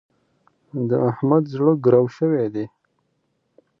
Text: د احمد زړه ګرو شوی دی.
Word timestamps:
د 0.89 0.91
احمد 1.09 1.43
زړه 1.53 1.71
ګرو 1.85 2.03
شوی 2.17 2.45
دی. 2.53 2.65